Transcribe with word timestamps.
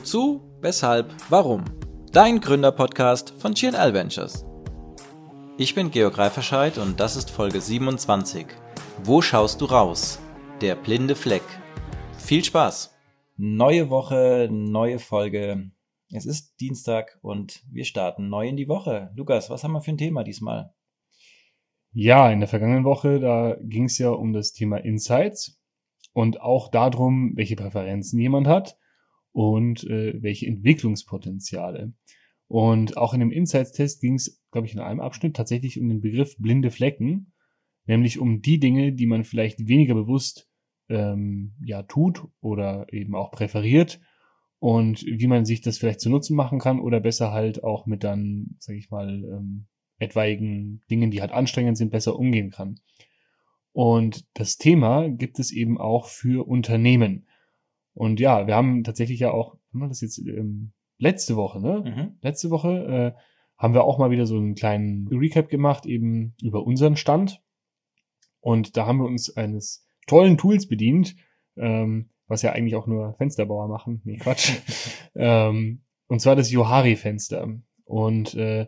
Wozu, 0.00 0.40
weshalb, 0.62 1.14
warum? 1.28 1.62
Dein 2.10 2.40
Gründerpodcast 2.40 3.34
von 3.38 3.52
GNL 3.52 3.92
Ventures. 3.92 4.46
Ich 5.58 5.74
bin 5.74 5.90
Georg 5.90 6.16
Reiferscheid 6.16 6.78
und 6.78 6.98
das 6.98 7.16
ist 7.16 7.30
Folge 7.30 7.60
27. 7.60 8.46
Wo 9.04 9.20
schaust 9.20 9.60
du 9.60 9.66
raus? 9.66 10.18
Der 10.62 10.74
blinde 10.74 11.14
Fleck. 11.14 11.42
Viel 12.16 12.42
Spaß! 12.42 12.96
Neue 13.36 13.90
Woche, 13.90 14.48
neue 14.50 14.98
Folge. 14.98 15.70
Es 16.10 16.24
ist 16.24 16.58
Dienstag 16.60 17.18
und 17.20 17.62
wir 17.70 17.84
starten 17.84 18.30
neu 18.30 18.48
in 18.48 18.56
die 18.56 18.68
Woche. 18.68 19.10
Lukas, 19.14 19.50
was 19.50 19.64
haben 19.64 19.72
wir 19.72 19.82
für 19.82 19.90
ein 19.90 19.98
Thema 19.98 20.24
diesmal? 20.24 20.72
Ja, 21.92 22.30
in 22.30 22.40
der 22.40 22.48
vergangenen 22.48 22.84
Woche, 22.84 23.20
da 23.20 23.58
ging 23.60 23.84
es 23.84 23.98
ja 23.98 24.08
um 24.08 24.32
das 24.32 24.54
Thema 24.54 24.78
Insights 24.78 25.60
und 26.14 26.40
auch 26.40 26.70
darum, 26.70 27.32
welche 27.34 27.56
Präferenzen 27.56 28.18
jemand 28.18 28.48
hat 28.48 28.78
und 29.32 29.84
äh, 29.84 30.20
welche 30.22 30.46
Entwicklungspotenziale. 30.46 31.92
Und 32.48 32.96
auch 32.96 33.14
in 33.14 33.20
dem 33.20 33.30
Insights-Test 33.30 34.00
ging 34.00 34.14
es, 34.14 34.42
glaube 34.50 34.66
ich, 34.66 34.74
in 34.74 34.80
einem 34.80 35.00
Abschnitt 35.00 35.36
tatsächlich 35.36 35.80
um 35.80 35.88
den 35.88 36.00
Begriff 36.00 36.36
blinde 36.36 36.70
Flecken, 36.70 37.32
nämlich 37.86 38.18
um 38.18 38.42
die 38.42 38.58
Dinge, 38.58 38.92
die 38.92 39.06
man 39.06 39.24
vielleicht 39.24 39.68
weniger 39.68 39.94
bewusst 39.94 40.48
ähm, 40.88 41.54
ja 41.64 41.82
tut 41.84 42.26
oder 42.40 42.86
eben 42.92 43.14
auch 43.14 43.30
präferiert 43.30 44.00
und 44.58 45.04
wie 45.06 45.26
man 45.26 45.44
sich 45.44 45.62
das 45.62 45.78
vielleicht 45.78 46.00
zu 46.00 46.10
Nutzen 46.10 46.36
machen 46.36 46.58
kann 46.58 46.80
oder 46.80 47.00
besser 47.00 47.32
halt 47.32 47.64
auch 47.64 47.86
mit 47.86 48.04
dann, 48.04 48.56
sage 48.58 48.78
ich 48.78 48.90
mal, 48.90 49.08
ähm, 49.08 49.66
etwaigen 49.98 50.82
Dingen, 50.90 51.10
die 51.10 51.20
halt 51.20 51.32
anstrengend 51.32 51.78
sind, 51.78 51.90
besser 51.90 52.18
umgehen 52.18 52.50
kann. 52.50 52.80
Und 53.72 54.26
das 54.34 54.58
Thema 54.58 55.08
gibt 55.08 55.38
es 55.38 55.52
eben 55.52 55.78
auch 55.78 56.08
für 56.08 56.46
Unternehmen. 56.46 57.26
Und 57.94 58.20
ja, 58.20 58.46
wir 58.46 58.54
haben 58.54 58.84
tatsächlich 58.84 59.20
ja 59.20 59.30
auch, 59.30 59.56
haben 59.72 59.80
wir 59.80 59.88
das 59.88 60.00
jetzt 60.00 60.18
ähm, 60.18 60.72
letzte 60.98 61.36
Woche, 61.36 61.60
ne? 61.60 61.82
Mhm. 61.84 62.18
Letzte 62.22 62.50
Woche 62.50 63.14
äh, 63.16 63.20
haben 63.58 63.74
wir 63.74 63.84
auch 63.84 63.98
mal 63.98 64.10
wieder 64.10 64.26
so 64.26 64.36
einen 64.36 64.54
kleinen 64.54 65.08
Recap 65.08 65.48
gemacht, 65.48 65.86
eben 65.86 66.34
über 66.42 66.64
unseren 66.64 66.96
Stand. 66.96 67.42
Und 68.40 68.76
da 68.76 68.86
haben 68.86 68.98
wir 68.98 69.06
uns 69.06 69.36
eines 69.36 69.86
tollen 70.06 70.38
Tools 70.38 70.66
bedient, 70.66 71.14
ähm, 71.56 72.10
was 72.26 72.42
ja 72.42 72.52
eigentlich 72.52 72.76
auch 72.76 72.86
nur 72.86 73.14
Fensterbauer 73.14 73.68
machen. 73.68 74.00
Nee, 74.04 74.16
Quatsch. 74.16 74.52
ähm, 75.14 75.82
und 76.06 76.20
zwar 76.20 76.36
das 76.36 76.50
Johari-Fenster. 76.50 77.60
Und 77.84 78.34
äh, 78.34 78.66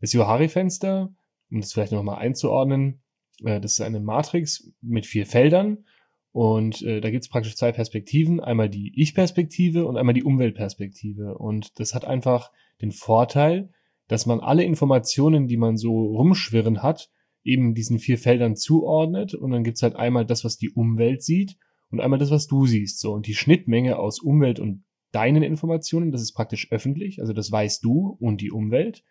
das 0.00 0.12
Johari-Fenster, 0.12 1.14
um 1.50 1.60
das 1.60 1.72
vielleicht 1.72 1.92
nochmal 1.92 2.18
einzuordnen, 2.18 3.02
äh, 3.44 3.60
das 3.60 3.72
ist 3.72 3.80
eine 3.80 4.00
Matrix 4.00 4.72
mit 4.80 5.06
vier 5.06 5.26
Feldern 5.26 5.84
und 6.32 6.80
äh, 6.82 7.00
da 7.00 7.10
gibt 7.10 7.24
es 7.24 7.28
praktisch 7.28 7.56
zwei 7.56 7.72
Perspektiven, 7.72 8.40
einmal 8.40 8.70
die 8.70 8.92
Ich-Perspektive 8.96 9.86
und 9.86 9.98
einmal 9.98 10.14
die 10.14 10.24
Umweltperspektive. 10.24 11.36
Und 11.36 11.78
das 11.78 11.94
hat 11.94 12.06
einfach 12.06 12.50
den 12.80 12.90
Vorteil, 12.90 13.70
dass 14.08 14.24
man 14.24 14.40
alle 14.40 14.64
Informationen, 14.64 15.46
die 15.46 15.58
man 15.58 15.76
so 15.76 15.92
rumschwirren 15.92 16.82
hat, 16.82 17.10
eben 17.44 17.74
diesen 17.74 17.98
vier 17.98 18.16
Feldern 18.16 18.56
zuordnet. 18.56 19.34
Und 19.34 19.50
dann 19.50 19.62
gibt's 19.62 19.82
halt 19.82 19.94
einmal 19.94 20.24
das, 20.24 20.42
was 20.42 20.56
die 20.56 20.70
Umwelt 20.70 21.22
sieht 21.22 21.58
und 21.90 22.00
einmal 22.00 22.18
das, 22.18 22.30
was 22.30 22.46
du 22.46 22.66
siehst. 22.66 22.98
So, 23.00 23.12
und 23.12 23.26
die 23.26 23.34
Schnittmenge 23.34 23.98
aus 23.98 24.20
Umwelt 24.20 24.58
und 24.58 24.84
deinen 25.12 25.42
Informationen, 25.42 26.12
das 26.12 26.22
ist 26.22 26.32
praktisch 26.32 26.72
öffentlich, 26.72 27.20
also 27.20 27.34
das 27.34 27.52
weißt 27.52 27.84
du 27.84 28.16
und 28.18 28.40
die 28.40 28.50
Umwelt 28.50 29.04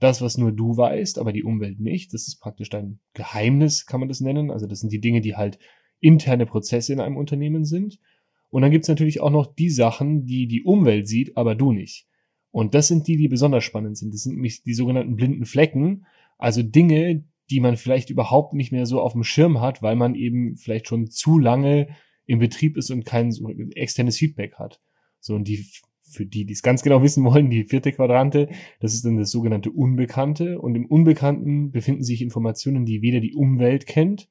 das, 0.00 0.20
was 0.20 0.36
nur 0.36 0.50
du 0.50 0.76
weißt, 0.76 1.18
aber 1.18 1.32
die 1.32 1.44
Umwelt 1.44 1.78
nicht. 1.80 2.12
Das 2.12 2.26
ist 2.26 2.40
praktisch 2.40 2.68
dein 2.68 2.98
Geheimnis, 3.14 3.86
kann 3.86 4.00
man 4.00 4.08
das 4.08 4.20
nennen. 4.20 4.50
Also 4.50 4.66
das 4.66 4.80
sind 4.80 4.92
die 4.92 5.00
Dinge, 5.00 5.20
die 5.20 5.36
halt 5.36 5.58
interne 6.00 6.46
Prozesse 6.46 6.92
in 6.92 7.00
einem 7.00 7.16
Unternehmen 7.16 7.64
sind. 7.64 7.98
Und 8.50 8.62
dann 8.62 8.70
gibt's 8.70 8.88
natürlich 8.88 9.20
auch 9.20 9.30
noch 9.30 9.46
die 9.46 9.70
Sachen, 9.70 10.26
die 10.26 10.46
die 10.46 10.62
Umwelt 10.62 11.08
sieht, 11.08 11.36
aber 11.36 11.54
du 11.54 11.72
nicht. 11.72 12.06
Und 12.50 12.74
das 12.74 12.86
sind 12.86 13.08
die, 13.08 13.16
die 13.16 13.28
besonders 13.28 13.64
spannend 13.64 13.98
sind. 13.98 14.14
Das 14.14 14.22
sind 14.22 14.34
nämlich 14.34 14.62
die 14.62 14.74
sogenannten 14.74 15.16
blinden 15.16 15.44
Flecken. 15.44 16.06
Also 16.38 16.62
Dinge, 16.62 17.24
die 17.50 17.60
man 17.60 17.76
vielleicht 17.76 18.10
überhaupt 18.10 18.54
nicht 18.54 18.70
mehr 18.70 18.86
so 18.86 19.00
auf 19.00 19.12
dem 19.12 19.24
Schirm 19.24 19.60
hat, 19.60 19.82
weil 19.82 19.96
man 19.96 20.14
eben 20.14 20.56
vielleicht 20.56 20.86
schon 20.86 21.10
zu 21.10 21.38
lange 21.38 21.88
im 22.26 22.38
Betrieb 22.38 22.76
ist 22.76 22.90
und 22.90 23.04
kein 23.04 23.32
externes 23.72 24.18
Feedback 24.18 24.54
hat. 24.54 24.80
So, 25.20 25.34
und 25.34 25.48
die 25.48 25.66
für 26.04 26.26
die, 26.26 26.44
die 26.44 26.52
es 26.52 26.62
ganz 26.62 26.82
genau 26.82 27.02
wissen 27.02 27.24
wollen, 27.24 27.50
die 27.50 27.64
vierte 27.64 27.92
Quadrante, 27.92 28.48
das 28.80 28.94
ist 28.94 29.04
dann 29.04 29.16
das 29.16 29.30
sogenannte 29.30 29.70
Unbekannte. 29.70 30.60
Und 30.60 30.74
im 30.74 30.86
Unbekannten 30.86 31.70
befinden 31.70 32.04
sich 32.04 32.22
Informationen, 32.22 32.84
die 32.84 33.02
weder 33.02 33.20
die 33.20 33.34
Umwelt 33.34 33.86
kennt, 33.86 34.28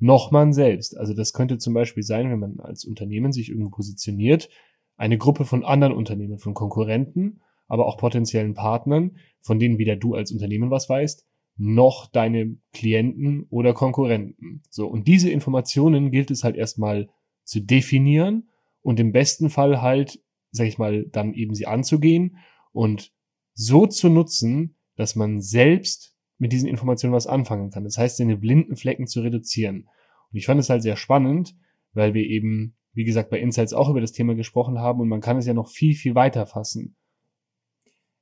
noch 0.00 0.30
man 0.30 0.52
selbst. 0.52 0.96
Also 0.96 1.14
das 1.14 1.32
könnte 1.32 1.58
zum 1.58 1.74
Beispiel 1.74 2.02
sein, 2.02 2.30
wenn 2.30 2.40
man 2.40 2.60
als 2.60 2.84
Unternehmen 2.84 3.32
sich 3.32 3.50
irgendwo 3.50 3.70
positioniert, 3.70 4.48
eine 4.96 5.18
Gruppe 5.18 5.44
von 5.44 5.64
anderen 5.64 5.94
Unternehmen, 5.94 6.38
von 6.38 6.54
Konkurrenten, 6.54 7.40
aber 7.68 7.86
auch 7.86 7.96
potenziellen 7.96 8.54
Partnern, 8.54 9.16
von 9.40 9.58
denen 9.58 9.78
weder 9.78 9.96
du 9.96 10.14
als 10.14 10.32
Unternehmen 10.32 10.70
was 10.70 10.88
weißt, 10.88 11.24
noch 11.56 12.06
deine 12.06 12.56
Klienten 12.72 13.46
oder 13.50 13.74
Konkurrenten. 13.74 14.62
So. 14.70 14.88
Und 14.88 15.06
diese 15.06 15.30
Informationen 15.30 16.10
gilt 16.10 16.30
es 16.30 16.42
halt 16.42 16.56
erstmal 16.56 17.08
zu 17.44 17.60
definieren 17.60 18.48
und 18.82 18.98
im 18.98 19.12
besten 19.12 19.50
Fall 19.50 19.80
halt 19.80 20.20
sag 20.52 20.66
ich 20.66 20.78
mal, 20.78 21.04
dann 21.04 21.34
eben 21.34 21.54
sie 21.54 21.66
anzugehen 21.66 22.38
und 22.72 23.12
so 23.54 23.86
zu 23.86 24.08
nutzen, 24.08 24.76
dass 24.96 25.16
man 25.16 25.40
selbst 25.40 26.14
mit 26.40 26.52
diesen 26.52 26.68
Informationen 26.68 27.14
was 27.14 27.26
anfangen 27.26 27.70
kann. 27.70 27.84
Das 27.84 27.98
heißt, 27.98 28.16
seine 28.16 28.36
blinden 28.36 28.74
Flecken 28.74 29.06
zu 29.06 29.20
reduzieren. 29.20 29.88
Und 30.32 30.38
ich 30.38 30.46
fand 30.46 30.58
es 30.58 30.70
halt 30.70 30.82
sehr 30.82 30.96
spannend, 30.96 31.54
weil 31.92 32.14
wir 32.14 32.24
eben, 32.24 32.76
wie 32.94 33.04
gesagt, 33.04 33.30
bei 33.30 33.38
Insights 33.38 33.74
auch 33.74 33.90
über 33.90 34.00
das 34.00 34.12
Thema 34.12 34.34
gesprochen 34.34 34.78
haben 34.78 35.00
und 35.00 35.08
man 35.08 35.20
kann 35.20 35.36
es 35.36 35.46
ja 35.46 35.54
noch 35.54 35.68
viel, 35.68 35.94
viel 35.94 36.14
weiter 36.14 36.46
fassen. 36.46 36.96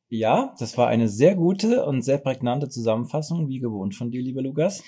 Ja, 0.09 0.55
das 0.59 0.77
war 0.77 0.89
eine 0.89 1.09
sehr 1.09 1.37
gute 1.37 1.84
und 1.84 2.03
sehr 2.03 2.19
prägnante 2.19 2.69
Zusammenfassung, 2.69 3.49
wie 3.49 3.61
gewohnt 3.61 3.95
von 3.95 4.11
dir, 4.11 4.23
lieber 4.23 4.43
Lukas. 4.43 4.83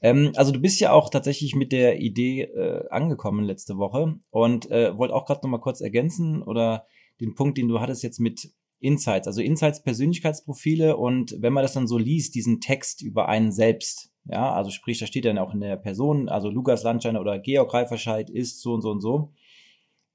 Ähm, 0.00 0.32
also 0.36 0.52
du 0.52 0.60
bist 0.60 0.80
ja 0.80 0.92
auch 0.92 1.10
tatsächlich 1.10 1.56
mit 1.56 1.72
der 1.72 2.00
Idee 2.00 2.42
äh, 2.42 2.88
angekommen 2.90 3.44
letzte 3.44 3.78
Woche 3.78 4.18
und 4.30 4.70
äh, 4.70 4.96
wollte 4.96 5.14
auch 5.14 5.26
gerade 5.26 5.40
noch 5.42 5.50
mal 5.50 5.60
kurz 5.60 5.80
ergänzen 5.80 6.42
oder 6.42 6.86
den 7.20 7.34
Punkt, 7.34 7.58
den 7.58 7.68
du 7.68 7.80
hattest 7.80 8.02
jetzt 8.02 8.20
mit 8.20 8.52
Insights, 8.80 9.26
also 9.26 9.42
Insights 9.42 9.82
Persönlichkeitsprofile 9.82 10.96
und 10.96 11.36
wenn 11.38 11.52
man 11.52 11.62
das 11.62 11.74
dann 11.74 11.86
so 11.86 11.98
liest, 11.98 12.34
diesen 12.34 12.60
Text 12.60 13.02
über 13.02 13.28
einen 13.28 13.52
selbst, 13.52 14.10
ja, 14.24 14.52
also 14.52 14.70
sprich, 14.70 14.98
da 14.98 15.06
steht 15.06 15.26
dann 15.26 15.38
auch 15.38 15.54
in 15.54 15.60
der 15.60 15.76
Person, 15.76 16.28
also 16.28 16.48
Lukas 16.48 16.82
Landscheiner 16.82 17.20
oder 17.20 17.38
Georg 17.38 17.72
Reiferscheid 17.72 18.30
ist 18.30 18.60
so 18.60 18.72
und 18.72 18.82
so 18.82 18.90
und 18.90 19.00
so, 19.00 19.32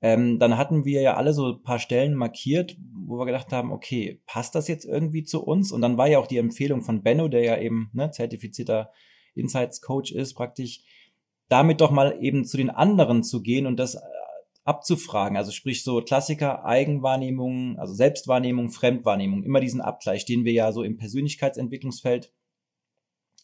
ähm, 0.02 0.40
dann 0.40 0.58
hatten 0.58 0.86
wir 0.86 1.02
ja 1.02 1.16
alle 1.16 1.34
so 1.34 1.54
ein 1.54 1.64
paar 1.64 1.80
Stellen 1.80 2.16
markiert, 2.16 2.78
wo 3.08 3.18
wir 3.18 3.26
gedacht 3.26 3.52
haben, 3.52 3.72
okay, 3.72 4.22
passt 4.26 4.56
das 4.56 4.68
jetzt 4.68 4.86
irgendwie 4.86 5.24
zu 5.24 5.44
uns? 5.44 5.72
Und 5.72 5.82
dann 5.82 5.98
war 5.98 6.08
ja 6.08 6.20
auch 6.20 6.28
die 6.28 6.38
Empfehlung 6.38 6.82
von 6.82 7.02
Benno, 7.02 7.28
der 7.28 7.44
ja 7.44 7.58
eben 7.58 7.90
ne, 7.94 8.12
zertifizierter 8.12 8.92
Insights 9.36 9.82
Coach 9.82 10.12
ist, 10.12 10.34
praktisch 10.34 10.82
damit 11.50 11.82
doch 11.82 11.92
mal 11.92 12.18
eben 12.22 12.46
zu 12.46 12.58
den 12.58 12.70
anderen 12.70 13.24
zu 13.24 13.42
gehen 13.42 13.68
und 13.68 13.78
das 13.78 13.98
abzufragen. 14.66 15.38
Also 15.38 15.52
sprich 15.52 15.84
so 15.84 16.02
Klassiker, 16.02 16.66
Eigenwahrnehmung, 16.66 17.78
also 17.80 17.94
Selbstwahrnehmung, 17.94 18.70
Fremdwahrnehmung, 18.70 19.44
immer 19.44 19.62
diesen 19.62 19.80
Abgleich, 19.80 20.26
den 20.26 20.44
wir 20.44 20.52
ja 20.52 20.72
so 20.72 20.84
im 20.84 20.98
Persönlichkeitsentwicklungsfeld 20.98 22.34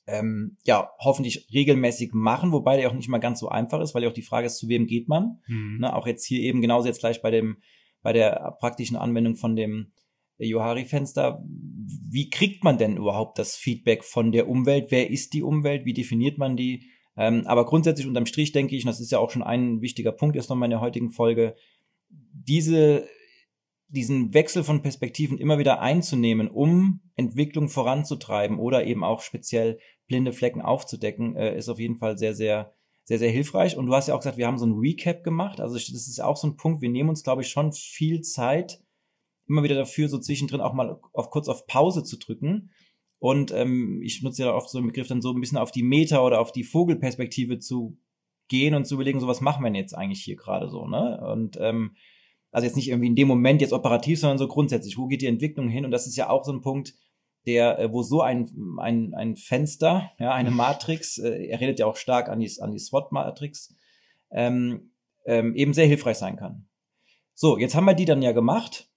ähm, 0.07 0.57
ja 0.65 0.89
hoffentlich 0.97 1.47
regelmäßig 1.53 2.11
machen, 2.13 2.51
wobei 2.51 2.77
der 2.77 2.89
auch 2.89 2.93
nicht 2.93 3.07
mal 3.07 3.19
ganz 3.19 3.39
so 3.39 3.49
einfach 3.49 3.79
ist, 3.81 3.93
weil 3.93 4.03
ja 4.03 4.09
auch 4.09 4.13
die 4.13 4.23
Frage 4.23 4.47
ist, 4.47 4.57
zu 4.57 4.67
wem 4.67 4.87
geht 4.87 5.07
man? 5.07 5.39
Mhm. 5.47 5.77
Ne, 5.79 5.95
auch 5.95 6.07
jetzt 6.07 6.25
hier 6.25 6.41
eben 6.41 6.59
genauso 6.59 6.87
jetzt 6.87 6.99
gleich 6.99 7.21
bei 7.21 7.31
dem 7.31 7.57
bei 8.01 8.13
der 8.13 8.57
praktischen 8.59 8.97
Anwendung 8.97 9.35
von 9.35 9.55
dem 9.55 9.91
Johari-Fenster. 10.39 11.43
Wie 11.45 12.31
kriegt 12.31 12.63
man 12.63 12.79
denn 12.79 12.97
überhaupt 12.97 13.37
das 13.37 13.55
Feedback 13.55 14.03
von 14.03 14.31
der 14.31 14.49
Umwelt? 14.49 14.87
Wer 14.89 15.11
ist 15.11 15.33
die 15.33 15.43
Umwelt? 15.43 15.85
Wie 15.85 15.93
definiert 15.93 16.39
man 16.39 16.57
die? 16.57 16.89
Ähm, 17.21 17.45
aber 17.45 17.67
grundsätzlich 17.67 18.07
unterm 18.07 18.25
Strich 18.25 18.51
denke 18.51 18.75
ich, 18.75 18.83
und 18.83 18.87
das 18.87 18.99
ist 18.99 19.11
ja 19.11 19.19
auch 19.19 19.29
schon 19.29 19.43
ein 19.43 19.79
wichtiger 19.79 20.11
Punkt 20.11 20.35
jetzt 20.35 20.49
nochmal 20.49 20.65
in 20.65 20.71
der 20.71 20.81
heutigen 20.81 21.11
Folge, 21.11 21.55
diese, 22.09 23.07
diesen 23.89 24.33
Wechsel 24.33 24.63
von 24.63 24.81
Perspektiven 24.81 25.37
immer 25.37 25.59
wieder 25.59 25.81
einzunehmen, 25.81 26.49
um 26.49 27.01
Entwicklung 27.15 27.69
voranzutreiben 27.69 28.57
oder 28.57 28.87
eben 28.87 29.03
auch 29.03 29.21
speziell 29.21 29.77
blinde 30.07 30.33
Flecken 30.33 30.63
aufzudecken, 30.63 31.35
äh, 31.35 31.55
ist 31.55 31.69
auf 31.69 31.77
jeden 31.77 31.97
Fall 31.97 32.17
sehr, 32.17 32.33
sehr, 32.33 32.73
sehr, 33.03 33.19
sehr 33.19 33.29
hilfreich. 33.29 33.77
Und 33.77 33.85
du 33.85 33.93
hast 33.93 34.07
ja 34.07 34.15
auch 34.15 34.21
gesagt, 34.21 34.37
wir 34.37 34.47
haben 34.47 34.57
so 34.57 34.65
ein 34.65 34.79
Recap 34.79 35.23
gemacht. 35.23 35.61
Also 35.61 35.75
das 35.75 35.89
ist 35.89 36.23
auch 36.23 36.37
so 36.37 36.47
ein 36.47 36.57
Punkt. 36.57 36.81
Wir 36.81 36.89
nehmen 36.89 37.09
uns, 37.09 37.23
glaube 37.23 37.43
ich, 37.43 37.49
schon 37.49 37.71
viel 37.71 38.21
Zeit, 38.21 38.81
immer 39.47 39.61
wieder 39.61 39.75
dafür, 39.75 40.09
so 40.09 40.17
zwischendrin 40.17 40.59
auch 40.59 40.73
mal 40.73 40.99
auf 41.13 41.29
kurz 41.29 41.47
auf 41.49 41.67
Pause 41.67 42.03
zu 42.03 42.17
drücken. 42.17 42.71
Und 43.21 43.51
ähm, 43.51 44.01
ich 44.01 44.23
nutze 44.23 44.41
ja 44.41 44.51
oft 44.51 44.67
so 44.67 44.79
einen 44.79 44.87
Begriff 44.87 45.07
dann 45.07 45.21
so 45.21 45.31
ein 45.31 45.39
bisschen 45.39 45.59
auf 45.59 45.71
die 45.71 45.83
Meta- 45.83 46.25
oder 46.25 46.41
auf 46.41 46.51
die 46.51 46.63
Vogelperspektive 46.63 47.59
zu 47.59 47.99
gehen 48.47 48.73
und 48.73 48.85
zu 48.85 48.95
überlegen, 48.95 49.19
so 49.19 49.27
was 49.27 49.41
machen 49.41 49.61
wir 49.61 49.69
denn 49.69 49.75
jetzt 49.75 49.93
eigentlich 49.93 50.23
hier 50.23 50.35
gerade 50.35 50.69
so, 50.69 50.87
ne? 50.87 51.21
Und 51.31 51.55
ähm, 51.61 51.95
also 52.49 52.65
jetzt 52.65 52.75
nicht 52.75 52.89
irgendwie 52.89 53.09
in 53.09 53.15
dem 53.15 53.27
Moment 53.27 53.61
jetzt 53.61 53.73
operativ, 53.73 54.19
sondern 54.19 54.39
so 54.39 54.47
grundsätzlich, 54.47 54.97
wo 54.97 55.05
geht 55.05 55.21
die 55.21 55.27
Entwicklung 55.27 55.69
hin? 55.69 55.85
Und 55.85 55.91
das 55.91 56.07
ist 56.07 56.17
ja 56.17 56.31
auch 56.31 56.43
so 56.43 56.51
ein 56.51 56.61
Punkt, 56.61 56.95
der, 57.45 57.77
äh, 57.77 57.93
wo 57.93 58.01
so 58.01 58.21
ein, 58.21 58.49
ein, 58.79 59.13
ein 59.13 59.35
Fenster, 59.35 60.11
ja, 60.17 60.33
eine 60.33 60.49
Matrix, 60.49 61.19
äh, 61.19 61.45
er 61.45 61.59
redet 61.59 61.77
ja 61.77 61.85
auch 61.85 61.97
stark 61.97 62.27
an 62.27 62.39
die, 62.39 62.51
an 62.59 62.71
die 62.71 62.79
SWOT-Matrix, 62.79 63.75
ähm, 64.31 64.93
ähm, 65.25 65.55
eben 65.55 65.73
sehr 65.75 65.85
hilfreich 65.85 66.17
sein 66.17 66.37
kann. 66.37 66.67
So, 67.35 67.59
jetzt 67.59 67.75
haben 67.75 67.85
wir 67.85 67.93
die 67.93 68.05
dann 68.05 68.23
ja 68.23 68.31
gemacht 68.31 68.89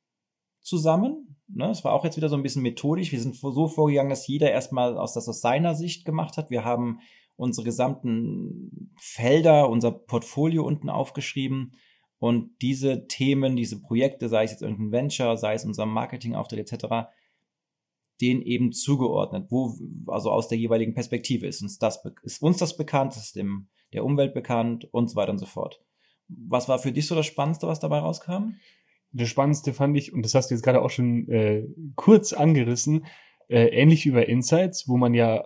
zusammen. 0.62 1.33
Ne? 1.48 1.70
Es 1.70 1.84
war 1.84 1.92
auch 1.92 2.04
jetzt 2.04 2.16
wieder 2.16 2.28
so 2.28 2.36
ein 2.36 2.42
bisschen 2.42 2.62
methodisch. 2.62 3.12
Wir 3.12 3.20
sind 3.20 3.36
so 3.36 3.68
vorgegangen, 3.68 4.10
dass 4.10 4.26
jeder 4.26 4.50
erstmal 4.50 4.96
aus 4.98 5.14
das 5.14 5.28
aus 5.28 5.40
seiner 5.40 5.74
Sicht 5.74 6.04
gemacht 6.04 6.36
hat. 6.36 6.50
Wir 6.50 6.64
haben 6.64 7.00
unsere 7.36 7.64
gesamten 7.64 8.94
Felder, 8.98 9.68
unser 9.68 9.90
Portfolio 9.90 10.64
unten 10.64 10.88
aufgeschrieben 10.88 11.72
und 12.18 12.50
diese 12.62 13.06
Themen, 13.06 13.56
diese 13.56 13.80
Projekte, 13.80 14.28
sei 14.28 14.44
es 14.44 14.52
jetzt 14.52 14.62
irgendein 14.62 14.92
Venture, 14.92 15.36
sei 15.36 15.54
es 15.54 15.64
unser 15.64 15.84
Marketingauftritt 15.84 16.72
etc., 16.72 17.08
den 18.20 18.42
eben 18.42 18.72
zugeordnet, 18.72 19.50
wo 19.50 19.74
also 20.06 20.30
aus 20.30 20.48
der 20.48 20.56
jeweiligen 20.56 20.94
Perspektive 20.94 21.46
ist 21.48 21.62
uns 21.62 21.78
das 21.78 22.02
ist 22.22 22.40
uns 22.40 22.58
das 22.58 22.76
bekannt, 22.76 23.16
ist 23.16 23.34
dem 23.34 23.68
der 23.92 24.04
Umwelt 24.04 24.34
bekannt 24.34 24.88
und 24.92 25.10
so 25.10 25.16
weiter 25.16 25.32
und 25.32 25.38
so 25.38 25.46
fort. 25.46 25.82
Was 26.28 26.68
war 26.68 26.78
für 26.78 26.92
dich 26.92 27.06
so 27.06 27.14
das 27.14 27.26
Spannendste, 27.26 27.66
was 27.66 27.80
dabei 27.80 27.98
rauskam? 27.98 28.54
Das 29.16 29.28
Spannendste 29.28 29.72
fand 29.72 29.96
ich, 29.96 30.12
und 30.12 30.24
das 30.24 30.34
hast 30.34 30.50
du 30.50 30.54
jetzt 30.54 30.62
gerade 30.62 30.82
auch 30.82 30.90
schon 30.90 31.28
äh, 31.28 31.64
kurz 31.94 32.32
angerissen, 32.32 33.06
äh, 33.48 33.66
ähnlich 33.66 34.04
wie 34.04 34.10
bei 34.10 34.24
Insights, 34.24 34.88
wo 34.88 34.96
man 34.96 35.14
ja, 35.14 35.44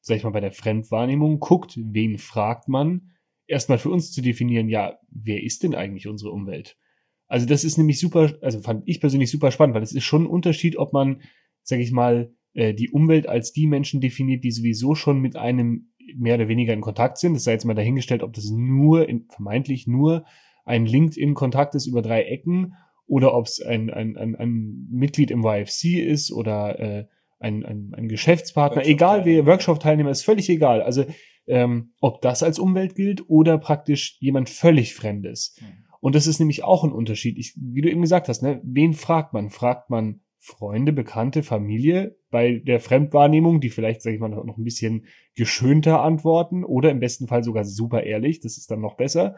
sag 0.00 0.16
ich 0.16 0.24
mal, 0.24 0.30
bei 0.30 0.40
der 0.40 0.52
Fremdwahrnehmung 0.52 1.40
guckt, 1.40 1.76
wen 1.76 2.18
fragt 2.18 2.68
man, 2.68 3.10
erstmal 3.48 3.78
für 3.78 3.90
uns 3.90 4.12
zu 4.12 4.22
definieren, 4.22 4.68
ja, 4.68 4.98
wer 5.10 5.42
ist 5.42 5.64
denn 5.64 5.74
eigentlich 5.74 6.06
unsere 6.06 6.30
Umwelt? 6.30 6.78
Also 7.26 7.46
das 7.46 7.64
ist 7.64 7.78
nämlich 7.78 7.98
super, 7.98 8.32
also 8.42 8.60
fand 8.60 8.84
ich 8.86 9.00
persönlich 9.00 9.30
super 9.30 9.50
spannend, 9.50 9.74
weil 9.74 9.82
es 9.82 9.92
ist 9.92 10.04
schon 10.04 10.24
ein 10.24 10.30
Unterschied, 10.30 10.76
ob 10.76 10.92
man, 10.92 11.22
sag 11.62 11.80
ich 11.80 11.90
mal, 11.90 12.32
äh, 12.54 12.74
die 12.74 12.90
Umwelt 12.90 13.28
als 13.28 13.52
die 13.52 13.66
Menschen 13.66 14.00
definiert, 14.00 14.44
die 14.44 14.52
sowieso 14.52 14.94
schon 14.94 15.20
mit 15.20 15.36
einem 15.36 15.92
mehr 16.16 16.36
oder 16.36 16.48
weniger 16.48 16.72
in 16.72 16.80
Kontakt 16.80 17.18
sind. 17.18 17.34
Das 17.34 17.44
sei 17.44 17.52
jetzt 17.52 17.64
mal 17.64 17.74
dahingestellt, 17.74 18.22
ob 18.22 18.32
das 18.32 18.50
nur, 18.50 19.08
in, 19.08 19.26
vermeintlich 19.28 19.86
nur 19.86 20.24
ein 20.64 20.86
LinkedIn-Kontakt 20.86 21.74
ist 21.74 21.86
über 21.86 22.02
drei 22.02 22.22
Ecken 22.22 22.74
oder 23.10 23.34
ob 23.34 23.46
es 23.46 23.60
ein, 23.60 23.90
ein, 23.90 24.16
ein, 24.16 24.36
ein 24.36 24.86
Mitglied 24.88 25.32
im 25.32 25.44
YFC 25.44 25.98
ist 25.98 26.30
oder 26.30 26.78
äh, 26.78 27.06
ein, 27.40 27.64
ein, 27.64 27.92
ein 27.96 28.08
Geschäftspartner, 28.08 28.86
egal 28.86 29.24
wer 29.24 29.46
Workshop-Teilnehmer, 29.46 30.10
ist 30.10 30.24
völlig 30.24 30.48
egal. 30.48 30.80
Also 30.80 31.04
ähm, 31.48 31.92
ob 32.00 32.22
das 32.22 32.44
als 32.44 32.60
Umwelt 32.60 32.94
gilt 32.94 33.28
oder 33.28 33.58
praktisch 33.58 34.16
jemand 34.20 34.48
völlig 34.48 34.94
Fremdes. 34.94 35.56
Mhm. 35.60 35.66
Und 35.98 36.14
das 36.14 36.28
ist 36.28 36.38
nämlich 36.38 36.62
auch 36.62 36.84
ein 36.84 36.92
Unterschied. 36.92 37.36
Ich, 37.36 37.54
wie 37.56 37.80
du 37.80 37.90
eben 37.90 38.00
gesagt 38.00 38.28
hast, 38.28 38.42
ne, 38.42 38.60
wen 38.62 38.94
fragt 38.94 39.32
man? 39.32 39.50
Fragt 39.50 39.90
man 39.90 40.20
Freunde, 40.38 40.92
Bekannte, 40.92 41.42
Familie 41.42 42.16
bei 42.30 42.62
der 42.64 42.78
Fremdwahrnehmung, 42.78 43.60
die 43.60 43.70
vielleicht, 43.70 44.02
sag 44.02 44.14
ich 44.14 44.20
mal, 44.20 44.28
noch 44.28 44.56
ein 44.56 44.64
bisschen 44.64 45.06
geschönter 45.34 46.02
antworten 46.02 46.64
oder 46.64 46.90
im 46.90 47.00
besten 47.00 47.26
Fall 47.26 47.42
sogar 47.42 47.64
super 47.64 48.04
ehrlich, 48.04 48.40
das 48.40 48.56
ist 48.56 48.70
dann 48.70 48.80
noch 48.80 48.96
besser. 48.96 49.36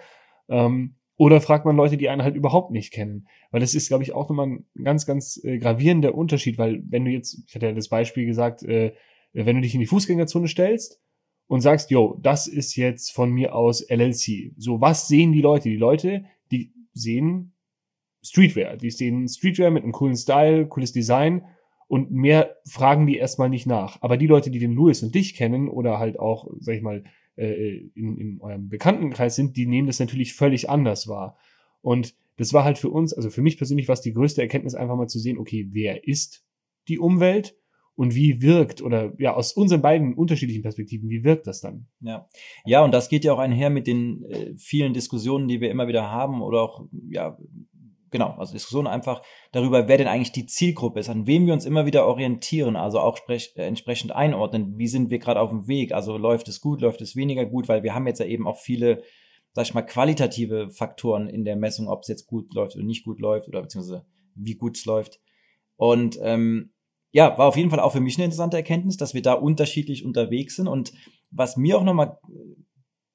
Ähm, 0.48 0.96
oder 1.22 1.40
fragt 1.40 1.64
man 1.64 1.76
Leute, 1.76 1.96
die 1.96 2.08
einen 2.08 2.24
halt 2.24 2.34
überhaupt 2.34 2.72
nicht 2.72 2.92
kennen? 2.92 3.28
Weil 3.52 3.60
das 3.60 3.76
ist, 3.76 3.86
glaube 3.86 4.02
ich, 4.02 4.12
auch 4.12 4.28
nochmal 4.28 4.48
ein 4.48 4.66
ganz, 4.82 5.06
ganz 5.06 5.40
äh, 5.44 5.58
gravierender 5.58 6.16
Unterschied, 6.16 6.58
weil 6.58 6.82
wenn 6.88 7.04
du 7.04 7.12
jetzt, 7.12 7.44
ich 7.46 7.54
hatte 7.54 7.66
ja 7.66 7.72
das 7.72 7.88
Beispiel 7.88 8.26
gesagt, 8.26 8.64
äh, 8.64 8.92
wenn 9.32 9.54
du 9.54 9.62
dich 9.62 9.72
in 9.72 9.78
die 9.78 9.86
Fußgängerzone 9.86 10.48
stellst 10.48 11.00
und 11.46 11.60
sagst, 11.60 11.92
yo, 11.92 12.18
das 12.20 12.48
ist 12.48 12.74
jetzt 12.74 13.12
von 13.12 13.30
mir 13.30 13.54
aus 13.54 13.88
LLC. 13.88 14.52
So, 14.56 14.80
was 14.80 15.06
sehen 15.06 15.30
die 15.30 15.42
Leute? 15.42 15.68
Die 15.68 15.76
Leute, 15.76 16.24
die 16.50 16.72
sehen 16.92 17.54
Streetwear. 18.24 18.76
Die 18.76 18.90
sehen 18.90 19.28
Streetwear 19.28 19.70
mit 19.70 19.84
einem 19.84 19.92
coolen 19.92 20.16
Style, 20.16 20.66
cooles 20.66 20.90
Design 20.90 21.44
und 21.86 22.10
mehr 22.10 22.56
fragen 22.68 23.06
die 23.06 23.16
erstmal 23.16 23.48
nicht 23.48 23.66
nach. 23.68 23.98
Aber 24.00 24.16
die 24.16 24.26
Leute, 24.26 24.50
die 24.50 24.58
den 24.58 24.72
Louis 24.72 25.04
und 25.04 25.14
dich 25.14 25.36
kennen 25.36 25.68
oder 25.68 26.00
halt 26.00 26.18
auch, 26.18 26.48
sag 26.58 26.74
ich 26.74 26.82
mal, 26.82 27.04
äh, 27.36 27.90
in, 27.94 28.18
in 28.18 28.40
eurem 28.40 28.68
Bekanntenkreis 28.68 29.36
sind, 29.36 29.56
die 29.56 29.66
nehmen 29.66 29.86
das 29.86 30.00
natürlich 30.00 30.34
völlig 30.34 30.68
anders 30.68 31.08
wahr. 31.08 31.36
Und 31.80 32.14
das 32.36 32.52
war 32.52 32.64
halt 32.64 32.78
für 32.78 32.90
uns, 32.90 33.12
also 33.12 33.30
für 33.30 33.42
mich 33.42 33.56
persönlich 33.56 33.88
war 33.88 33.94
es 33.94 34.00
die 34.00 34.12
größte 34.12 34.42
Erkenntnis, 34.42 34.74
einfach 34.74 34.96
mal 34.96 35.08
zu 35.08 35.18
sehen, 35.18 35.38
okay, 35.38 35.68
wer 35.70 36.06
ist 36.06 36.44
die 36.88 36.98
Umwelt 36.98 37.56
und 37.94 38.14
wie 38.14 38.40
wirkt 38.40 38.82
oder 38.82 39.12
ja 39.18 39.34
aus 39.34 39.52
unseren 39.52 39.82
beiden 39.82 40.14
unterschiedlichen 40.14 40.62
Perspektiven, 40.62 41.10
wie 41.10 41.24
wirkt 41.24 41.46
das 41.46 41.60
dann? 41.60 41.86
Ja, 42.00 42.26
ja, 42.64 42.82
und 42.82 42.92
das 42.92 43.08
geht 43.08 43.24
ja 43.24 43.32
auch 43.32 43.38
einher 43.38 43.70
mit 43.70 43.86
den 43.86 44.24
äh, 44.24 44.54
vielen 44.56 44.94
Diskussionen, 44.94 45.46
die 45.46 45.60
wir 45.60 45.70
immer 45.70 45.88
wieder 45.88 46.10
haben 46.10 46.42
oder 46.42 46.62
auch 46.62 46.86
ja 47.10 47.36
genau, 48.12 48.36
also 48.38 48.52
Diskussion 48.52 48.86
einfach 48.86 49.22
darüber, 49.50 49.88
wer 49.88 49.98
denn 49.98 50.06
eigentlich 50.06 50.30
die 50.30 50.46
Zielgruppe 50.46 51.00
ist, 51.00 51.08
an 51.08 51.26
wem 51.26 51.46
wir 51.46 51.52
uns 51.52 51.66
immer 51.66 51.86
wieder 51.86 52.06
orientieren, 52.06 52.76
also 52.76 53.00
auch 53.00 53.16
sprech, 53.16 53.54
äh, 53.56 53.66
entsprechend 53.66 54.12
einordnen, 54.12 54.78
wie 54.78 54.86
sind 54.86 55.10
wir 55.10 55.18
gerade 55.18 55.40
auf 55.40 55.50
dem 55.50 55.66
Weg, 55.66 55.92
also 55.92 56.16
läuft 56.16 56.46
es 56.46 56.60
gut, 56.60 56.80
läuft 56.80 57.00
es 57.00 57.16
weniger 57.16 57.44
gut, 57.44 57.68
weil 57.68 57.82
wir 57.82 57.94
haben 57.94 58.06
jetzt 58.06 58.20
ja 58.20 58.26
eben 58.26 58.46
auch 58.46 58.58
viele, 58.58 59.02
sag 59.50 59.64
ich 59.64 59.74
mal, 59.74 59.82
qualitative 59.82 60.70
Faktoren 60.70 61.28
in 61.28 61.44
der 61.44 61.56
Messung, 61.56 61.88
ob 61.88 62.02
es 62.02 62.08
jetzt 62.08 62.26
gut 62.26 62.54
läuft 62.54 62.76
oder 62.76 62.84
nicht 62.84 63.04
gut 63.04 63.20
läuft 63.20 63.48
oder 63.48 63.62
beziehungsweise 63.62 64.06
wie 64.36 64.54
gut 64.54 64.76
es 64.76 64.84
läuft. 64.84 65.20
Und 65.76 66.18
ähm, 66.22 66.70
ja, 67.10 67.36
war 67.36 67.46
auf 67.46 67.56
jeden 67.56 67.70
Fall 67.70 67.80
auch 67.80 67.92
für 67.92 68.00
mich 68.00 68.16
eine 68.16 68.24
interessante 68.24 68.56
Erkenntnis, 68.56 68.96
dass 68.96 69.14
wir 69.14 69.22
da 69.22 69.34
unterschiedlich 69.34 70.04
unterwegs 70.04 70.56
sind. 70.56 70.68
Und 70.68 70.92
was 71.30 71.56
mir 71.56 71.76
auch 71.76 71.84
nochmal 71.84 72.18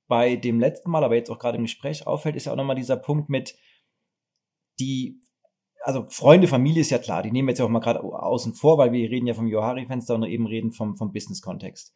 bei 0.07 0.35
dem 0.35 0.59
letzten 0.59 0.91
Mal, 0.91 1.03
aber 1.03 1.15
jetzt 1.15 1.29
auch 1.29 1.39
gerade 1.39 1.57
im 1.57 1.63
Gespräch 1.63 2.05
auffällt, 2.05 2.35
ist 2.35 2.45
ja 2.45 2.51
auch 2.51 2.57
nochmal 2.57 2.75
dieser 2.75 2.97
Punkt 2.97 3.29
mit, 3.29 3.55
die, 4.79 5.21
also 5.83 6.05
Freunde, 6.09 6.47
Familie 6.47 6.81
ist 6.81 6.89
ja 6.89 6.97
klar, 6.97 7.23
die 7.23 7.31
nehmen 7.31 7.47
wir 7.47 7.51
jetzt 7.51 7.59
ja 7.59 7.65
auch 7.65 7.69
mal 7.69 7.79
gerade 7.79 8.03
außen 8.03 8.53
vor, 8.53 8.77
weil 8.77 8.91
wir 8.91 9.09
reden 9.09 9.27
ja 9.27 9.33
vom 9.33 9.47
Johari-Fenster 9.47 10.15
und 10.15 10.23
eben 10.23 10.47
reden 10.47 10.71
vom, 10.71 10.95
vom 10.95 11.11
Business-Kontext. 11.11 11.95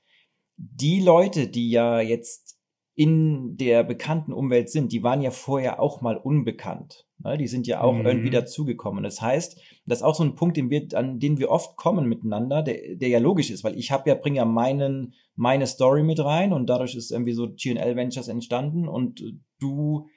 Die 0.57 1.01
Leute, 1.01 1.47
die 1.47 1.71
ja 1.71 1.99
jetzt 1.99 2.57
in 2.93 3.57
der 3.57 3.83
bekannten 3.83 4.33
Umwelt 4.33 4.69
sind, 4.69 4.91
die 4.91 5.03
waren 5.03 5.21
ja 5.21 5.31
vorher 5.31 5.81
auch 5.81 6.01
mal 6.01 6.17
unbekannt. 6.17 7.07
Ne? 7.23 7.37
Die 7.37 7.47
sind 7.47 7.65
ja 7.67 7.81
auch 7.81 7.93
mhm. 7.93 8.05
irgendwie 8.05 8.29
dazugekommen. 8.29 9.03
Das 9.03 9.21
heißt, 9.21 9.59
das 9.85 9.99
ist 9.99 10.03
auch 10.03 10.15
so 10.15 10.23
ein 10.23 10.35
Punkt, 10.35 10.57
den 10.57 10.69
wir, 10.69 10.87
an 10.93 11.19
den 11.19 11.37
wir 11.37 11.49
oft 11.49 11.77
kommen 11.77 12.07
miteinander, 12.07 12.61
der, 12.61 12.95
der 12.95 13.09
ja 13.09 13.19
logisch 13.19 13.49
ist, 13.49 13.63
weil 13.63 13.77
ich 13.77 13.91
habe 13.91 14.09
ja, 14.09 14.15
bringe 14.15 14.37
ja 14.37 14.45
meinen, 14.45 15.13
meine 15.35 15.67
Story 15.67 16.03
mit 16.03 16.23
rein 16.23 16.53
und 16.53 16.67
dadurch 16.69 16.95
ist 16.95 17.11
irgendwie 17.11 17.33
so 17.33 17.49
GNL 17.49 17.95
Ventures 17.95 18.27
entstanden 18.27 18.87
und 18.87 19.23
du 19.59 20.07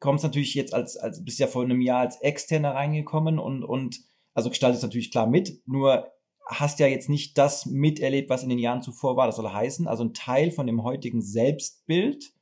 kommst 0.00 0.24
natürlich 0.24 0.54
jetzt 0.54 0.74
als, 0.74 0.96
als 0.96 1.24
bist 1.24 1.38
ja 1.38 1.46
vor 1.46 1.62
einem 1.62 1.80
Jahr 1.80 2.00
als 2.00 2.20
Externer 2.20 2.74
reingekommen 2.74 3.38
und, 3.38 3.62
und 3.62 4.00
also 4.34 4.48
gestaltest 4.48 4.82
natürlich 4.82 5.10
klar 5.10 5.26
mit, 5.26 5.62
nur 5.66 6.10
hast 6.46 6.80
ja 6.80 6.86
jetzt 6.86 7.08
nicht 7.08 7.38
das 7.38 7.66
miterlebt, 7.66 8.28
was 8.28 8.42
in 8.42 8.48
den 8.48 8.58
Jahren 8.58 8.82
zuvor 8.82 9.16
war. 9.16 9.26
Das 9.26 9.36
soll 9.36 9.48
heißen, 9.48 9.86
also 9.86 10.04
ein 10.04 10.14
Teil 10.14 10.50
von 10.50 10.66
dem 10.66 10.82
heutigen 10.82 11.22
Selbstbild 11.22 12.32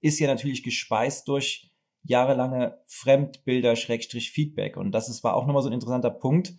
ist 0.00 0.18
ja 0.18 0.26
natürlich 0.26 0.62
gespeist 0.62 1.28
durch 1.28 1.70
jahrelange 2.02 2.78
Fremdbilder, 2.86 3.76
Schrägstrich 3.76 4.30
Feedback. 4.30 4.76
Und 4.76 4.92
das 4.92 5.08
ist, 5.08 5.24
war 5.24 5.34
auch 5.34 5.46
nochmal 5.46 5.62
so 5.62 5.68
ein 5.68 5.74
interessanter 5.74 6.10
Punkt. 6.10 6.54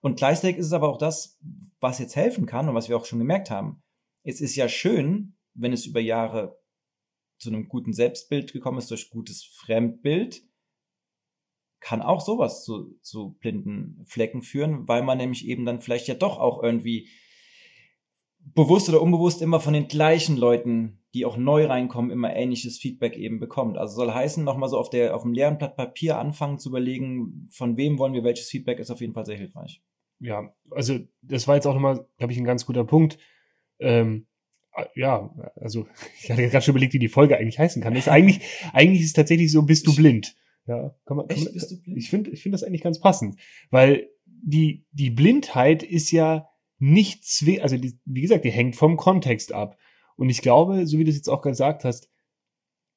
Und 0.00 0.18
gleichzeitig 0.18 0.58
ist 0.58 0.66
es 0.66 0.72
aber 0.72 0.88
auch 0.88 0.98
das, 0.98 1.38
was 1.78 1.98
jetzt 1.98 2.16
helfen 2.16 2.46
kann 2.46 2.68
und 2.68 2.74
was 2.74 2.88
wir 2.88 2.96
auch 2.96 3.04
schon 3.06 3.18
gemerkt 3.18 3.50
haben. 3.50 3.82
Es 4.22 4.40
ist 4.40 4.56
ja 4.56 4.68
schön, 4.68 5.36
wenn 5.54 5.72
es 5.72 5.86
über 5.86 6.00
Jahre 6.00 6.59
zu 7.40 7.48
einem 7.48 7.68
guten 7.68 7.92
Selbstbild 7.92 8.52
gekommen 8.52 8.78
ist 8.78 8.90
durch 8.90 9.10
gutes 9.10 9.44
Fremdbild, 9.44 10.42
kann 11.80 12.02
auch 12.02 12.20
sowas 12.20 12.64
zu, 12.64 12.98
zu 13.00 13.38
blinden 13.40 14.04
Flecken 14.06 14.42
führen, 14.42 14.86
weil 14.86 15.02
man 15.02 15.18
nämlich 15.18 15.46
eben 15.46 15.64
dann 15.64 15.80
vielleicht 15.80 16.06
ja 16.08 16.14
doch 16.14 16.38
auch 16.38 16.62
irgendwie 16.62 17.08
bewusst 18.38 18.88
oder 18.88 19.02
unbewusst 19.02 19.42
immer 19.42 19.60
von 19.60 19.72
den 19.72 19.88
gleichen 19.88 20.36
Leuten, 20.36 21.02
die 21.14 21.24
auch 21.24 21.36
neu 21.36 21.66
reinkommen, 21.66 22.10
immer 22.10 22.34
ähnliches 22.34 22.78
Feedback 22.78 23.16
eben 23.16 23.40
bekommt. 23.40 23.78
Also 23.78 23.96
soll 23.96 24.12
heißen, 24.12 24.44
nochmal 24.44 24.68
so 24.68 24.78
auf 24.78 24.90
der, 24.90 25.16
auf 25.16 25.22
dem 25.22 25.32
leeren 25.32 25.58
Blatt 25.58 25.76
Papier 25.76 26.18
anfangen 26.18 26.58
zu 26.58 26.68
überlegen, 26.68 27.48
von 27.50 27.76
wem 27.76 27.98
wollen 27.98 28.12
wir 28.12 28.24
welches 28.24 28.48
Feedback, 28.48 28.78
ist 28.78 28.90
auf 28.90 29.00
jeden 29.00 29.14
Fall 29.14 29.26
sehr 29.26 29.36
hilfreich. 29.36 29.82
Ja, 30.20 30.54
also 30.70 30.98
das 31.22 31.48
war 31.48 31.54
jetzt 31.56 31.66
auch 31.66 31.74
nochmal, 31.74 32.06
glaube 32.18 32.32
ich, 32.32 32.38
ein 32.38 32.44
ganz 32.44 32.66
guter 32.66 32.84
Punkt. 32.84 33.18
Ähm, 33.78 34.26
ja, 34.94 35.30
also 35.56 35.86
ich 36.22 36.30
hatte 36.30 36.48
gerade 36.48 36.64
schon 36.64 36.72
überlegt, 36.72 36.94
wie 36.94 36.98
die 36.98 37.08
Folge 37.08 37.38
eigentlich 37.38 37.58
heißen 37.58 37.82
kann. 37.82 37.94
Das 37.94 38.04
ist 38.04 38.12
eigentlich, 38.12 38.40
eigentlich 38.72 39.00
ist 39.00 39.08
es 39.08 39.12
tatsächlich 39.14 39.50
so, 39.50 39.62
bist 39.62 39.86
du 39.86 39.94
blind. 39.94 40.36
Ja, 40.66 40.94
kann 41.04 41.16
man, 41.16 41.26
kann 41.26 41.36
Echt, 41.36 41.46
man, 41.46 41.54
bist 41.54 41.70
du 41.70 41.80
blind? 41.82 41.98
Ich 41.98 42.10
finde, 42.10 42.30
ich 42.30 42.42
finde 42.42 42.54
das 42.54 42.64
eigentlich 42.64 42.82
ganz 42.82 43.00
passend, 43.00 43.36
weil 43.70 44.08
die 44.26 44.86
die 44.92 45.10
Blindheit 45.10 45.82
ist 45.82 46.10
ja 46.10 46.48
nicht 46.78 47.24
zwingend, 47.24 47.62
also 47.62 47.76
die, 47.76 47.98
wie 48.04 48.22
gesagt, 48.22 48.44
die 48.44 48.50
hängt 48.50 48.74
vom 48.74 48.96
Kontext 48.96 49.52
ab. 49.52 49.78
Und 50.16 50.30
ich 50.30 50.42
glaube, 50.42 50.86
so 50.86 50.98
wie 50.98 51.04
du 51.04 51.10
es 51.10 51.16
jetzt 51.16 51.28
auch 51.28 51.42
gesagt 51.42 51.84
hast, 51.84 52.10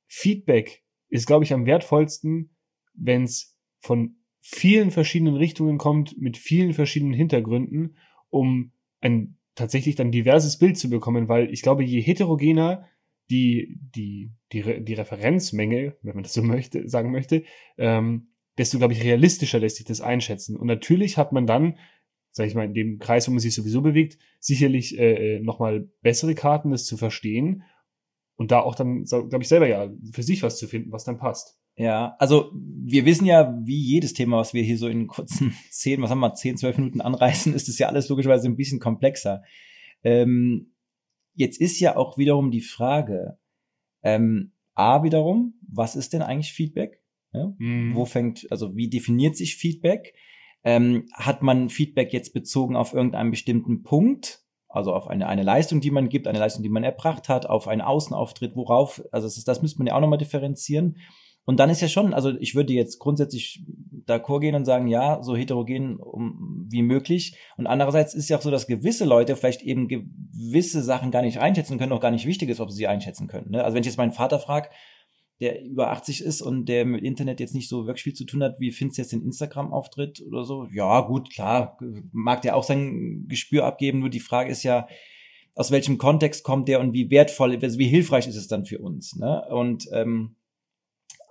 Feedback 0.07 0.83
ist, 1.09 1.27
glaube 1.27 1.43
ich, 1.43 1.53
am 1.53 1.65
wertvollsten, 1.65 2.55
wenn 2.93 3.23
es 3.23 3.57
von 3.79 4.17
vielen 4.39 4.91
verschiedenen 4.91 5.35
Richtungen 5.35 5.77
kommt, 5.77 6.17
mit 6.19 6.37
vielen 6.37 6.73
verschiedenen 6.73 7.13
Hintergründen, 7.13 7.97
um 8.29 8.73
ein 8.99 9.37
tatsächlich 9.55 9.95
dann 9.95 10.11
diverses 10.11 10.57
Bild 10.57 10.77
zu 10.77 10.89
bekommen, 10.89 11.27
weil 11.27 11.51
ich 11.51 11.61
glaube, 11.61 11.83
je 11.83 12.01
heterogener 12.01 12.87
die, 13.29 13.79
die, 13.95 14.31
die, 14.51 14.83
die 14.83 14.93
Referenzmenge, 14.93 15.95
wenn 16.01 16.15
man 16.15 16.23
das 16.23 16.33
so 16.33 16.43
möchte, 16.43 16.87
sagen 16.89 17.11
möchte, 17.11 17.43
ähm, 17.77 18.27
desto, 18.57 18.77
glaube 18.77 18.93
ich, 18.93 19.03
realistischer 19.03 19.59
lässt 19.59 19.77
sich 19.77 19.85
das 19.85 20.01
einschätzen. 20.01 20.55
Und 20.55 20.67
natürlich 20.67 21.17
hat 21.17 21.31
man 21.31 21.47
dann, 21.47 21.77
sag 22.31 22.47
ich 22.47 22.55
mal, 22.55 22.65
in 22.65 22.73
dem 22.73 22.99
Kreis, 22.99 23.27
wo 23.27 23.31
man 23.31 23.39
sich 23.39 23.55
sowieso 23.55 23.81
bewegt, 23.81 24.17
sicherlich 24.39 24.97
äh, 24.97 25.37
äh 25.37 25.39
nochmal 25.39 25.89
bessere 26.01 26.35
Karten, 26.35 26.71
das 26.71 26.85
zu 26.85 26.97
verstehen 26.97 27.63
und 28.35 28.51
da 28.51 28.59
auch 28.59 28.75
dann, 28.75 29.05
glaube 29.05 29.41
ich, 29.41 29.47
selber 29.47 29.67
ja 29.67 29.91
für 30.11 30.23
sich 30.23 30.43
was 30.43 30.57
zu 30.57 30.67
finden, 30.67 30.91
was 30.91 31.03
dann 31.03 31.17
passt. 31.17 31.59
Ja, 31.75 32.15
also 32.19 32.51
wir 32.53 33.05
wissen 33.05 33.25
ja, 33.25 33.57
wie 33.63 33.79
jedes 33.79 34.13
Thema, 34.13 34.37
was 34.37 34.53
wir 34.53 34.61
hier 34.61 34.77
so 34.77 34.87
in 34.87 35.07
kurzen 35.07 35.55
zehn, 35.71 36.01
was 36.01 36.11
haben 36.11 36.19
wir, 36.19 36.35
zehn, 36.35 36.57
zwölf 36.57 36.77
Minuten 36.77 37.01
anreißen, 37.01 37.53
ist 37.53 37.67
es 37.67 37.79
ja 37.79 37.87
alles 37.87 38.09
logischerweise 38.09 38.47
ein 38.47 38.57
bisschen 38.57 38.79
komplexer. 38.79 39.43
Ähm, 40.03 40.73
jetzt 41.33 41.59
ist 41.59 41.79
ja 41.79 41.95
auch 41.95 42.17
wiederum 42.17 42.51
die 42.51 42.61
Frage, 42.61 43.37
ähm, 44.03 44.51
A 44.75 45.03
wiederum, 45.03 45.55
was 45.67 45.95
ist 45.95 46.13
denn 46.13 46.21
eigentlich 46.21 46.53
Feedback? 46.53 47.01
Ja? 47.31 47.53
Mhm. 47.57 47.95
Wo 47.95 48.05
fängt, 48.05 48.47
also 48.51 48.75
wie 48.75 48.89
definiert 48.89 49.35
sich 49.35 49.55
Feedback? 49.55 50.15
Ähm, 50.63 51.05
hat 51.13 51.41
man 51.41 51.69
Feedback 51.69 52.13
jetzt 52.13 52.33
bezogen 52.33 52.75
auf 52.75 52.93
irgendeinen 52.93 53.31
bestimmten 53.31 53.83
Punkt? 53.83 54.41
Also 54.69 54.93
auf 54.93 55.07
eine, 55.07 55.27
eine 55.27 55.43
Leistung, 55.43 55.81
die 55.81 55.91
man 55.91 56.09
gibt, 56.09 56.27
eine 56.27 56.39
Leistung, 56.39 56.63
die 56.63 56.69
man 56.69 56.83
erbracht 56.83 57.29
hat, 57.29 57.45
auf 57.45 57.67
einen 57.67 57.81
Außenauftritt, 57.81 58.55
worauf, 58.55 59.03
also 59.11 59.27
das, 59.27 59.43
das 59.43 59.61
müsste 59.61 59.79
man 59.79 59.87
ja 59.87 59.95
auch 59.95 60.01
nochmal 60.01 60.17
differenzieren. 60.17 60.97
Und 61.45 61.59
dann 61.59 61.69
ist 61.69 61.81
ja 61.81 61.87
schon, 61.87 62.13
also 62.13 62.31
ich 62.39 62.55
würde 62.55 62.73
jetzt 62.73 62.99
grundsätzlich 62.99 63.63
d'accord 64.07 64.39
gehen 64.39 64.55
und 64.55 64.65
sagen, 64.65 64.87
ja, 64.87 65.21
so 65.21 65.35
heterogen 65.35 65.99
wie 66.69 66.81
möglich. 66.81 67.37
Und 67.57 67.67
andererseits 67.67 68.13
ist 68.13 68.29
ja 68.29 68.37
auch 68.37 68.41
so, 68.41 68.51
dass 68.51 68.67
gewisse 68.67 69.05
Leute 69.05 69.35
vielleicht 69.35 69.61
eben 69.61 69.87
gewisse 69.87 70.81
Sachen 70.81 71.11
gar 71.11 71.21
nicht 71.21 71.39
einschätzen 71.39 71.77
können, 71.77 71.91
auch 71.91 71.99
gar 71.99 72.11
nicht 72.11 72.25
wichtig 72.25 72.49
ist, 72.49 72.59
ob 72.59 72.71
sie 72.71 72.77
sie 72.77 72.87
einschätzen 72.87 73.27
können. 73.27 73.51
Ne? 73.51 73.63
Also 73.63 73.75
wenn 73.75 73.81
ich 73.81 73.87
jetzt 73.87 73.97
meinen 73.97 74.11
Vater 74.11 74.39
frage, 74.39 74.69
der 75.41 75.61
über 75.61 75.91
80 75.91 76.21
ist 76.21 76.41
und 76.41 76.65
der 76.69 76.85
mit 76.85 77.03
Internet 77.03 77.39
jetzt 77.41 77.55
nicht 77.55 77.67
so 77.67 77.85
wirklich 77.85 78.03
viel 78.03 78.13
zu 78.13 78.25
tun 78.25 78.43
hat, 78.43 78.59
wie 78.59 78.71
findest 78.71 78.97
du 78.97 79.01
jetzt 79.01 79.11
den 79.11 79.23
Instagram-Auftritt 79.23 80.23
oder 80.25 80.45
so? 80.45 80.67
Ja, 80.71 81.01
gut, 81.01 81.33
klar, 81.33 81.77
mag 82.13 82.41
der 82.43 82.55
auch 82.55 82.63
sein 82.63 83.25
Gespür 83.27 83.65
abgeben, 83.65 83.99
nur 83.99 84.09
die 84.09 84.21
Frage 84.21 84.49
ist 84.49 84.63
ja, 84.63 84.87
aus 85.55 85.71
welchem 85.71 85.97
Kontext 85.97 86.43
kommt 86.43 86.67
der 86.67 86.79
und 86.79 86.93
wie 86.93 87.11
wertvoll, 87.11 87.57
also 87.61 87.77
wie 87.77 87.87
hilfreich 87.87 88.27
ist 88.27 88.37
es 88.37 88.47
dann 88.47 88.65
für 88.65 88.79
uns? 88.79 89.15
Ne? 89.15 89.43
Und 89.49 89.87
ähm, 89.91 90.35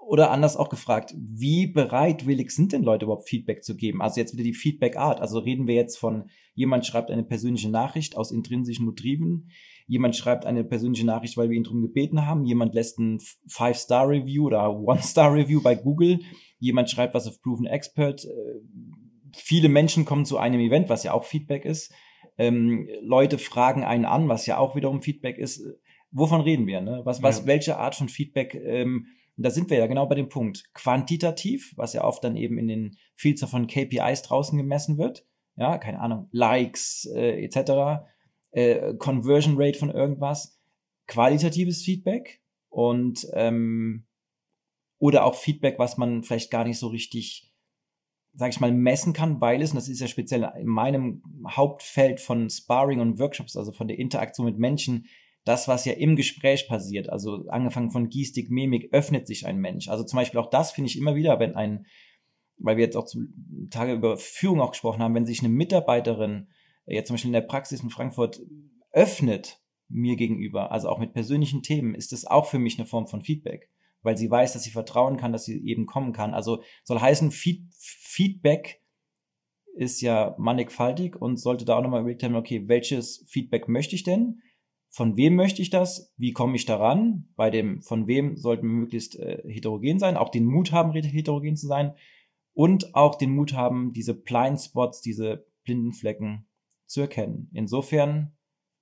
oder 0.06 0.30
anders 0.30 0.56
auch 0.56 0.68
gefragt, 0.68 1.14
wie 1.16 1.66
bereitwillig 1.66 2.50
sind 2.50 2.72
denn 2.72 2.82
Leute 2.82 3.04
überhaupt 3.04 3.28
Feedback 3.28 3.62
zu 3.62 3.76
geben? 3.76 4.02
Also 4.02 4.20
jetzt 4.20 4.32
wieder 4.32 4.44
die 4.44 4.52
Feedback-Art. 4.52 5.20
Also 5.20 5.38
reden 5.38 5.66
wir 5.66 5.74
jetzt 5.74 5.96
von, 5.96 6.28
jemand 6.54 6.84
schreibt 6.84 7.10
eine 7.10 7.22
persönliche 7.22 7.70
Nachricht 7.70 8.16
aus 8.16 8.32
intrinsischen 8.32 8.84
Motiven, 8.84 9.50
jemand 9.86 10.16
schreibt 10.16 10.44
eine 10.44 10.64
persönliche 10.64 11.06
Nachricht, 11.06 11.36
weil 11.36 11.50
wir 11.50 11.56
ihn 11.56 11.64
darum 11.64 11.82
gebeten 11.82 12.26
haben, 12.26 12.44
jemand 12.44 12.74
lässt 12.74 12.98
ein 12.98 13.20
Five-Star-Review 13.46 14.46
oder 14.46 14.78
One-Star-Review 14.80 15.62
bei 15.62 15.74
Google, 15.74 16.20
jemand 16.58 16.90
schreibt 16.90 17.14
was 17.14 17.26
auf 17.26 17.40
Proven 17.40 17.66
Expert, 17.66 18.24
äh, 18.24 18.28
viele 19.34 19.68
Menschen 19.68 20.04
kommen 20.04 20.24
zu 20.24 20.36
einem 20.36 20.60
Event, 20.60 20.88
was 20.88 21.04
ja 21.04 21.12
auch 21.12 21.24
Feedback 21.24 21.64
ist, 21.64 21.92
ähm, 22.38 22.88
Leute 23.02 23.38
fragen 23.38 23.84
einen 23.84 24.04
an, 24.04 24.28
was 24.28 24.46
ja 24.46 24.58
auch 24.58 24.74
wiederum 24.74 25.02
Feedback 25.02 25.38
ist. 25.38 25.62
Wovon 26.10 26.42
reden 26.42 26.66
wir? 26.66 26.80
Ne? 26.80 27.00
Was, 27.04 27.22
was, 27.22 27.46
welche 27.46 27.78
Art 27.78 27.94
von 27.94 28.08
Feedback 28.08 28.54
ähm, 28.54 29.06
und 29.36 29.44
da 29.44 29.50
sind 29.50 29.70
wir 29.70 29.78
ja 29.78 29.86
genau 29.86 30.06
bei 30.06 30.14
dem 30.14 30.28
Punkt. 30.28 30.64
Quantitativ, 30.74 31.72
was 31.76 31.94
ja 31.94 32.04
oft 32.04 32.22
dann 32.22 32.36
eben 32.36 32.58
in 32.58 32.68
den 32.68 32.96
Vielzahl 33.14 33.48
von 33.48 33.66
KPIs 33.66 34.22
draußen 34.22 34.58
gemessen 34.58 34.98
wird. 34.98 35.26
Ja, 35.56 35.78
keine 35.78 36.00
Ahnung, 36.00 36.28
Likes 36.32 37.10
äh, 37.14 37.44
etc., 37.44 38.04
äh, 38.50 38.94
Conversion 38.94 39.54
Rate 39.56 39.78
von 39.78 39.90
irgendwas. 39.90 40.58
Qualitatives 41.06 41.82
Feedback 41.82 42.42
und 42.68 43.26
ähm, 43.32 44.06
oder 44.98 45.24
auch 45.24 45.34
Feedback, 45.34 45.78
was 45.78 45.96
man 45.96 46.22
vielleicht 46.22 46.50
gar 46.50 46.64
nicht 46.64 46.78
so 46.78 46.86
richtig, 46.86 47.52
sag 48.34 48.50
ich 48.50 48.60
mal, 48.60 48.70
messen 48.70 49.12
kann, 49.12 49.40
weil 49.40 49.60
es, 49.60 49.70
und 49.70 49.76
das 49.76 49.88
ist 49.88 50.00
ja 50.00 50.06
speziell 50.06 50.48
in 50.58 50.68
meinem 50.68 51.22
Hauptfeld 51.48 52.20
von 52.20 52.48
Sparring 52.48 53.00
und 53.00 53.18
Workshops, 53.18 53.56
also 53.56 53.72
von 53.72 53.88
der 53.88 53.98
Interaktion 53.98 54.46
mit 54.46 54.58
Menschen, 54.58 55.06
das, 55.44 55.68
was 55.68 55.84
ja 55.84 55.94
im 55.94 56.16
Gespräch 56.16 56.68
passiert, 56.68 57.08
also 57.08 57.46
angefangen 57.48 57.90
von 57.90 58.08
Gestik, 58.08 58.50
Mimik, 58.50 58.92
öffnet 58.92 59.26
sich 59.26 59.46
ein 59.46 59.58
Mensch. 59.58 59.88
Also 59.88 60.04
zum 60.04 60.18
Beispiel 60.18 60.40
auch 60.40 60.50
das 60.50 60.70
finde 60.72 60.88
ich 60.88 60.98
immer 60.98 61.14
wieder, 61.14 61.40
wenn 61.40 61.56
ein, 61.56 61.86
weil 62.58 62.76
wir 62.76 62.84
jetzt 62.84 62.96
auch 62.96 63.06
zum 63.06 63.68
Tage 63.70 63.92
über 63.94 64.16
Führung 64.16 64.60
auch 64.60 64.70
gesprochen 64.70 65.02
haben, 65.02 65.14
wenn 65.14 65.26
sich 65.26 65.40
eine 65.40 65.48
Mitarbeiterin 65.48 66.48
äh, 66.86 66.94
jetzt 66.94 67.08
zum 67.08 67.14
Beispiel 67.14 67.30
in 67.30 67.34
der 67.34 67.40
Praxis 67.42 67.82
in 67.82 67.90
Frankfurt 67.90 68.40
öffnet 68.92 69.60
mir 69.88 70.16
gegenüber, 70.16 70.72
also 70.72 70.88
auch 70.88 70.98
mit 70.98 71.12
persönlichen 71.12 71.62
Themen, 71.62 71.94
ist 71.94 72.12
das 72.12 72.24
auch 72.24 72.46
für 72.46 72.58
mich 72.58 72.78
eine 72.78 72.86
Form 72.86 73.08
von 73.08 73.22
Feedback, 73.22 73.68
weil 74.02 74.16
sie 74.16 74.30
weiß, 74.30 74.52
dass 74.52 74.62
sie 74.62 74.70
vertrauen 74.70 75.16
kann, 75.16 75.32
dass 75.32 75.44
sie 75.44 75.62
eben 75.66 75.86
kommen 75.86 76.12
kann. 76.12 76.34
Also 76.34 76.62
soll 76.84 77.00
heißen, 77.00 77.30
Feed 77.30 77.62
Feedback 77.78 78.80
ist 79.74 80.00
ja 80.02 80.34
mannigfaltig 80.38 81.16
und 81.16 81.38
sollte 81.38 81.64
da 81.64 81.76
auch 81.78 81.82
nochmal 81.82 82.00
überlegt 82.00 82.22
haben, 82.22 82.36
okay, 82.36 82.68
welches 82.68 83.24
Feedback 83.28 83.68
möchte 83.68 83.94
ich 83.94 84.02
denn? 84.02 84.42
Von 84.94 85.16
wem 85.16 85.36
möchte 85.36 85.62
ich 85.62 85.70
das, 85.70 86.12
wie 86.18 86.32
komme 86.32 86.54
ich 86.54 86.66
daran, 86.66 87.26
bei 87.34 87.48
dem 87.48 87.80
von 87.80 88.06
wem 88.06 88.36
sollten 88.36 88.68
wir 88.68 88.74
möglichst 88.74 89.18
äh, 89.18 89.42
heterogen 89.50 89.98
sein, 89.98 90.18
auch 90.18 90.28
den 90.28 90.44
Mut 90.44 90.70
haben, 90.70 90.92
heterogen 90.92 91.56
zu 91.56 91.66
sein 91.66 91.94
und 92.52 92.94
auch 92.94 93.14
den 93.14 93.34
Mut 93.34 93.54
haben, 93.54 93.94
diese 93.94 94.12
Blind 94.12 94.60
Spots, 94.60 95.00
diese 95.00 95.46
blinden 95.64 95.94
Flecken 95.94 96.46
zu 96.86 97.00
erkennen. 97.00 97.48
Insofern, 97.54 98.32